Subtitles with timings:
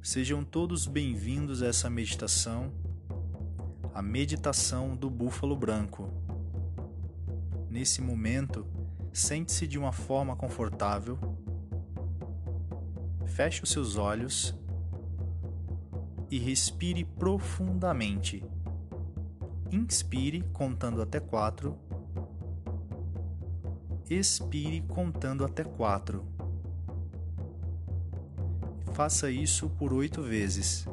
[0.00, 2.72] Sejam todos bem-vindos a essa meditação,
[3.92, 6.08] a meditação do búfalo branco.
[7.68, 8.64] Nesse momento,
[9.12, 11.18] sente-se de uma forma confortável,
[13.26, 14.54] feche os seus olhos
[16.30, 18.42] e respire profundamente.
[19.70, 21.76] Inspire contando até quatro,
[24.08, 26.24] expire contando até quatro.
[28.98, 30.84] Faça isso por oito vezes.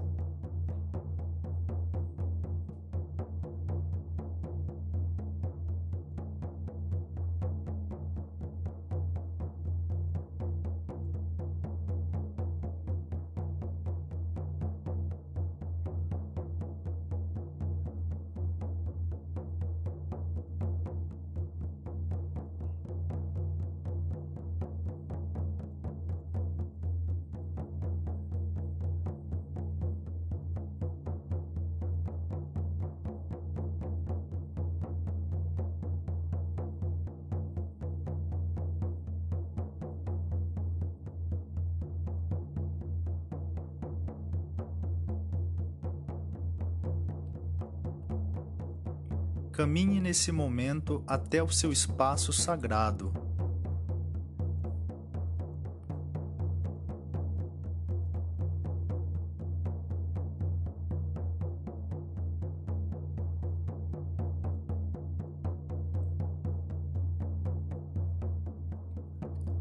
[49.56, 53.14] Caminhe nesse momento até o seu espaço sagrado.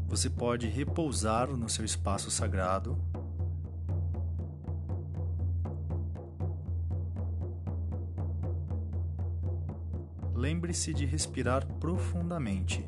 [0.09, 2.97] Você pode repousar no seu espaço sagrado
[10.35, 12.85] lembre-se de respirar profundamente.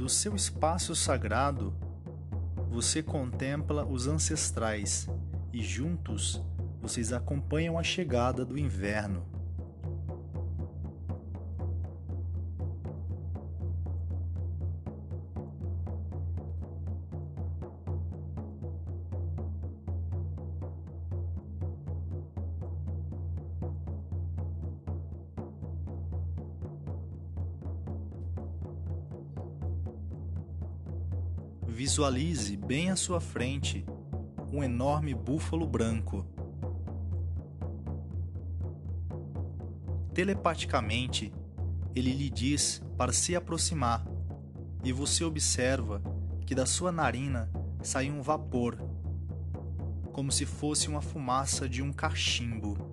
[0.00, 1.74] Do seu espaço sagrado,
[2.70, 5.06] você contempla os ancestrais
[5.52, 6.42] e juntos
[6.80, 9.26] vocês acompanham a chegada do inverno.
[31.72, 33.86] Visualize bem à sua frente
[34.52, 36.26] um enorme búfalo branco.
[40.12, 41.32] Telepaticamente,
[41.94, 44.04] ele lhe diz para se aproximar,
[44.82, 46.02] e você observa
[46.44, 47.48] que da sua narina
[47.82, 48.76] sai um vapor,
[50.12, 52.89] como se fosse uma fumaça de um cachimbo.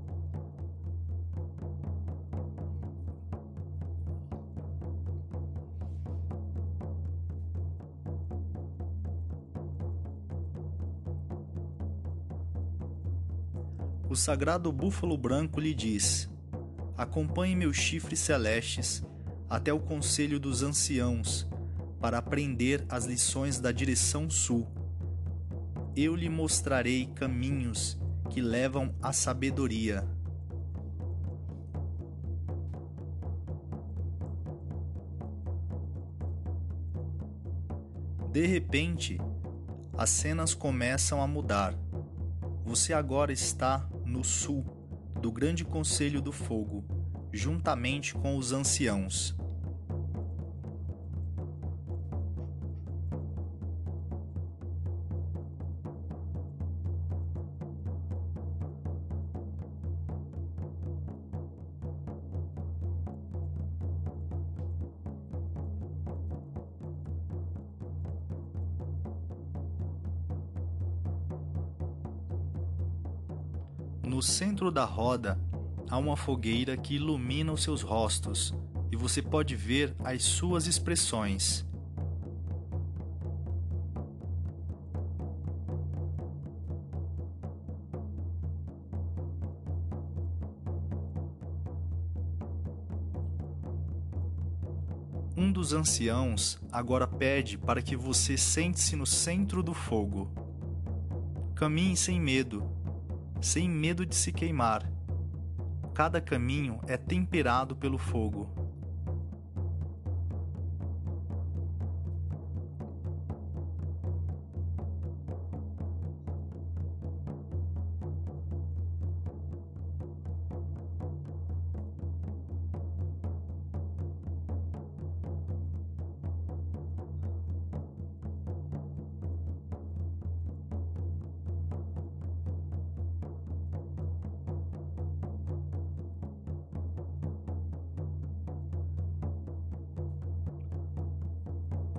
[14.09, 16.29] O sagrado búfalo branco lhe diz:
[16.97, 19.03] Acompanhe meus chifres celestes
[19.49, 21.47] até o conselho dos anciãos,
[21.99, 24.67] para aprender as lições da direção sul.
[25.95, 27.97] Eu lhe mostrarei caminhos
[28.29, 30.07] que levam à sabedoria.
[38.31, 39.19] De repente,
[39.97, 41.73] as cenas começam a mudar.
[42.63, 44.63] Você agora está no sul
[45.21, 46.85] do Grande Conselho do Fogo,
[47.33, 49.36] juntamente com os anciãos.
[74.07, 75.37] No centro da roda
[75.89, 78.53] há uma fogueira que ilumina os seus rostos
[78.89, 81.65] e você pode ver as suas expressões.
[95.35, 100.31] Um dos anciãos agora pede para que você sente-se no centro do fogo.
[101.53, 102.76] Caminhe sem medo
[103.41, 104.89] sem medo de se queimar.
[105.93, 108.53] Cada caminho é temperado pelo fogo.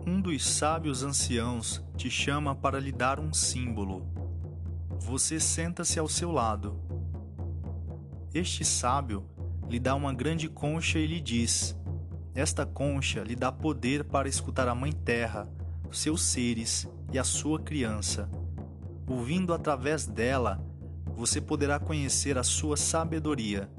[0.09, 4.07] Um dos sábios anciãos te chama para lhe dar um símbolo.
[5.01, 6.81] Você senta-se ao seu lado.
[8.33, 9.29] Este sábio
[9.69, 11.79] lhe dá uma grande concha e lhe diz:
[12.35, 15.47] Esta concha lhe dá poder para escutar a Mãe Terra,
[15.93, 18.31] seus seres e a sua criança.
[19.07, 20.59] Ouvindo através dela,
[21.15, 23.71] você poderá conhecer a sua sabedoria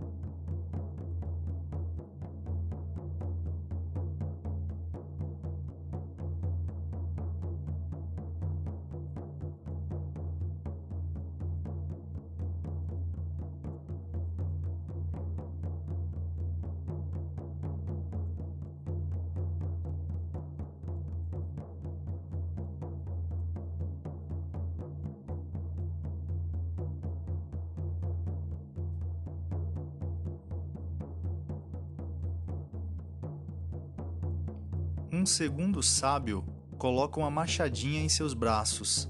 [35.12, 36.46] Um segundo sábio
[36.78, 39.10] coloca uma machadinha em seus braços.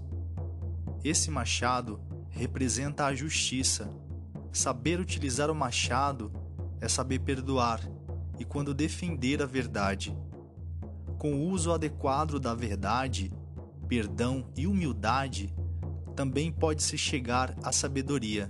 [1.04, 2.00] Esse machado
[2.30, 3.94] representa a justiça.
[4.50, 6.31] Saber utilizar o machado
[6.80, 7.81] é saber perdoar
[8.40, 10.18] e quando defender a verdade.
[11.18, 13.30] Com o uso adequado da verdade,
[13.86, 15.54] perdão e humildade,
[16.16, 18.50] também pode-se chegar à sabedoria.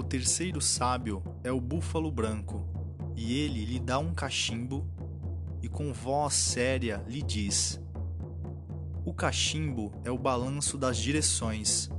[0.00, 2.66] O terceiro sábio é o búfalo branco,
[3.14, 4.88] e ele lhe dá um cachimbo
[5.62, 7.78] e com voz séria lhe diz:
[9.04, 11.90] O cachimbo é o balanço das direções,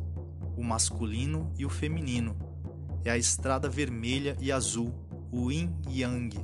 [0.57, 2.35] o masculino e o feminino.
[3.05, 4.91] É a estrada vermelha e azul,
[5.31, 6.35] o yin e yang.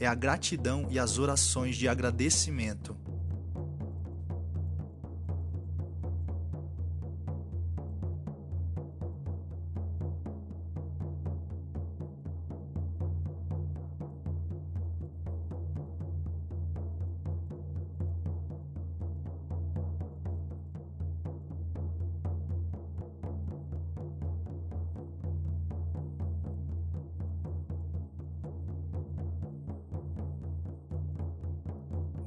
[0.00, 2.96] É a gratidão e as orações de agradecimento.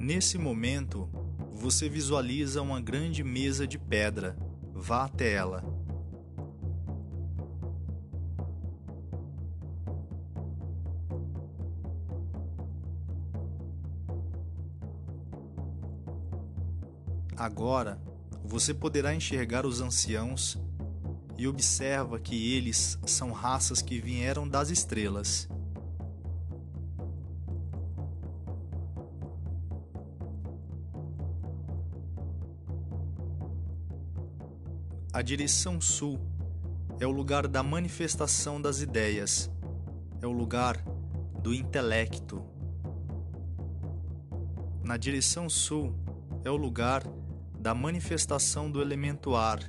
[0.06, 1.08] Nesse momento,
[1.50, 4.36] você visualiza uma grande mesa de pedra.
[4.74, 5.64] Vá até ela.
[17.34, 17.98] Agora,
[18.44, 20.58] você poderá enxergar os anciãos
[21.38, 25.48] e observa que eles são raças que vieram das estrelas.
[35.14, 36.18] A direção sul
[36.98, 39.48] é o lugar da manifestação das ideias,
[40.20, 40.84] é o lugar
[41.40, 42.44] do intelecto.
[44.82, 45.94] Na direção sul
[46.42, 47.04] é o lugar
[47.56, 49.60] da manifestação do elemento ar.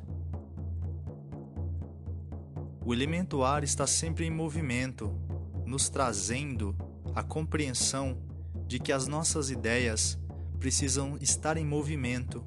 [2.83, 5.15] O elemento ar está sempre em movimento,
[5.63, 6.75] nos trazendo
[7.13, 8.17] a compreensão
[8.65, 10.17] de que as nossas ideias
[10.57, 12.43] precisam estar em movimento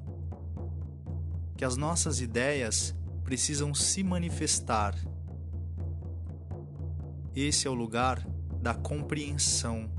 [1.59, 4.95] que as nossas ideias precisam se manifestar.
[7.35, 8.25] Esse é o lugar
[8.61, 9.91] da compreensão,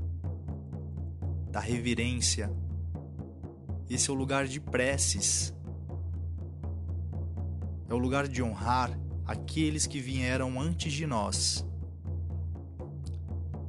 [1.51, 2.51] da reverência.
[3.87, 5.53] Esse é o lugar de preces.
[7.87, 11.63] É o lugar de honrar aqueles que vieram antes de nós.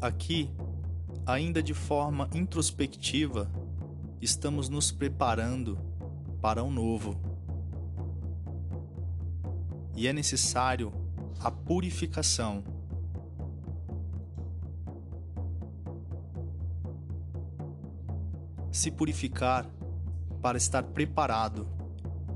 [0.01, 0.51] Aqui,
[1.27, 3.53] ainda de forma introspectiva,
[4.19, 5.79] estamos nos preparando
[6.41, 7.32] para o um novo
[9.95, 10.93] e é necessário
[11.41, 12.65] a purificação.
[18.71, 19.69] Se purificar
[20.41, 21.69] para estar preparado.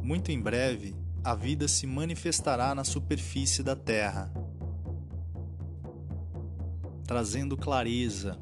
[0.01, 0.95] Muito em breve,
[1.25, 4.33] a vida se manifestará na superfície da terra,
[7.05, 8.39] trazendo clareza,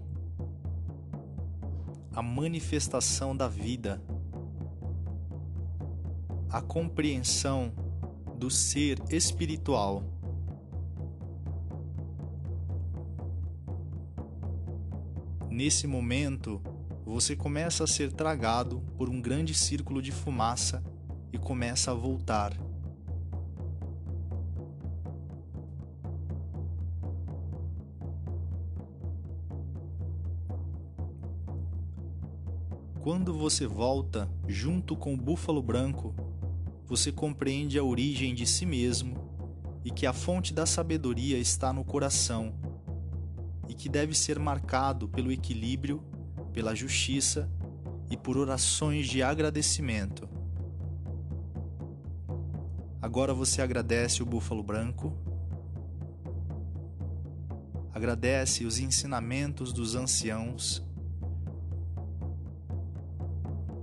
[2.12, 4.02] a manifestação da vida,
[6.50, 7.72] a compreensão
[8.44, 10.04] do ser espiritual.
[15.48, 16.60] Nesse momento,
[17.06, 20.84] você começa a ser tragado por um grande círculo de fumaça
[21.32, 22.52] e começa a voltar.
[33.00, 36.14] Quando você volta junto com o búfalo branco,
[36.86, 39.16] você compreende a origem de si mesmo
[39.84, 42.54] e que a fonte da sabedoria está no coração
[43.68, 46.02] e que deve ser marcado pelo equilíbrio,
[46.52, 47.50] pela justiça
[48.10, 50.28] e por orações de agradecimento.
[53.00, 55.12] Agora você agradece o búfalo branco,
[57.92, 60.82] agradece os ensinamentos dos anciãos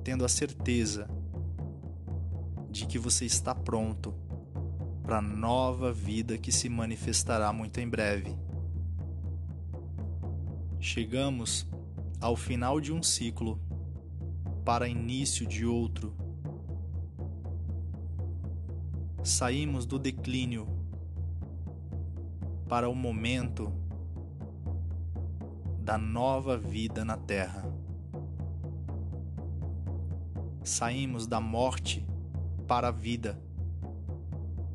[0.04, 1.08] tendo a certeza
[2.72, 4.14] de que você está pronto
[5.04, 8.36] para a nova vida que se manifestará muito em breve.
[10.80, 11.68] Chegamos
[12.20, 13.60] ao final de um ciclo
[14.64, 16.16] para início de outro.
[19.24, 20.68] Saímos do declínio
[22.68, 23.72] para o momento
[25.80, 27.72] da nova vida na Terra
[30.64, 32.06] saímos da morte
[32.72, 33.38] para a vida.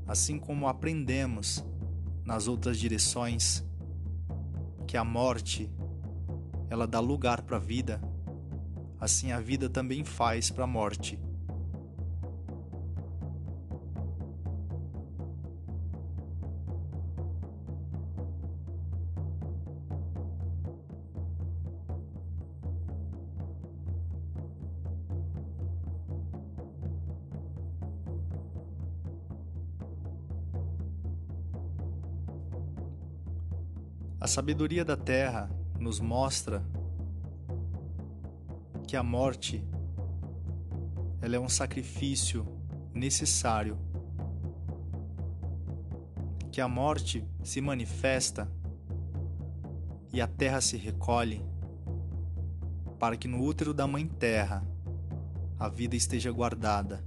[0.06, 1.64] Assim como aprendemos
[2.26, 3.64] nas outras direções
[4.86, 5.70] que a morte
[6.68, 7.98] ela dá lugar para a vida,
[9.00, 11.18] assim a vida também faz para a morte.
[34.18, 36.64] A sabedoria da terra nos mostra
[38.88, 39.62] que a morte
[41.20, 42.46] ela é um sacrifício
[42.94, 43.78] necessário.
[46.50, 48.50] Que a morte se manifesta
[50.12, 51.44] e a terra se recolhe
[52.98, 54.66] para que no útero da mãe terra
[55.58, 57.04] a vida esteja guardada.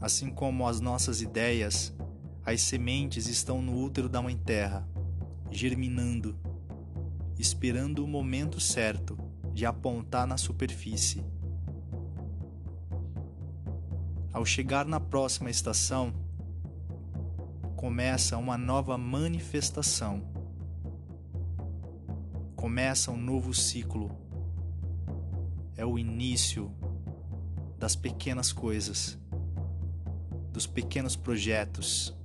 [0.00, 1.95] Assim como as nossas ideias
[2.46, 4.88] as sementes estão no útero da Mãe Terra,
[5.50, 6.38] germinando,
[7.36, 9.18] esperando o momento certo
[9.52, 11.24] de apontar na superfície.
[14.32, 16.14] Ao chegar na próxima estação,
[17.74, 20.22] começa uma nova manifestação.
[22.54, 24.16] Começa um novo ciclo.
[25.76, 26.72] É o início
[27.76, 29.18] das pequenas coisas,
[30.52, 32.16] dos pequenos projetos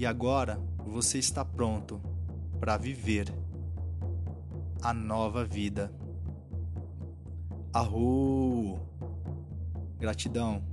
[0.00, 2.00] E agora você está pronto
[2.58, 3.30] para viver
[4.80, 5.92] a nova vida.
[7.70, 8.78] Arru!
[9.98, 10.69] Gratidão.